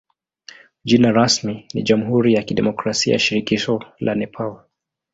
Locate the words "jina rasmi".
0.83-1.67